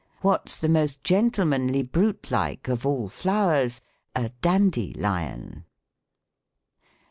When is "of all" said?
2.67-3.07